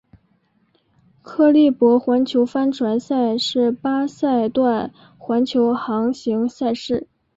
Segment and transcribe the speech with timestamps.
[1.21, 7.07] 克利伯环球帆船赛是八赛段环球航行赛事。